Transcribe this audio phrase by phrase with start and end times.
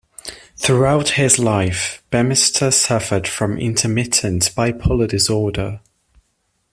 [0.57, 5.79] Throughout his life, Bemister suffered from intermittent bipolar disorder.